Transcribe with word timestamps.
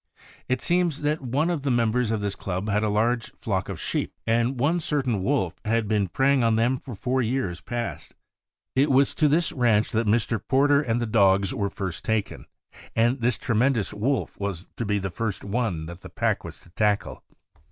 It 0.49 0.63
seems 0.63 1.03
that 1.03 1.21
one 1.21 1.51
of 1.51 1.61
the 1.61 1.69
members 1.69 2.09
of 2.09 2.21
this 2.21 2.33
club 2.33 2.69
had 2.69 2.81
a 2.81 2.89
large 2.89 3.31
flock 3.35 3.69
of 3.69 3.79
sheep, 3.79 4.15
and 4.25 4.59
one 4.59 4.79
certain 4.79 5.23
wolf 5.23 5.53
had 5.63 5.87
been 5.87 6.07
preying 6.07 6.43
on 6.43 6.55
them 6.55 6.79
for 6.79 6.95
four 6.95 7.21
years 7.21 7.61
past. 7.61 8.15
It 8.75 8.89
was 8.89 9.13
to 9.13 9.27
this 9.27 9.51
ranch 9.51 9.91
that 9.91 10.07
Mr. 10.07 10.41
Porter 10.43 10.81
and 10.81 10.99
the 10.99 11.05
dogs 11.05 11.53
were 11.53 11.69
first 11.69 12.03
taken, 12.03 12.47
and 12.95 13.21
this 13.21 13.37
tremendous 13.37 13.93
wolf 13.93 14.39
was 14.39 14.65
to 14.77 14.85
be 14.85 14.97
the 14.97 15.11
first 15.11 15.43
one 15.43 15.85
that 15.85 16.01
the 16.01 16.09
pack 16.09 16.43
was 16.43 16.59
to 16.61 16.71
tackle. 16.71 17.23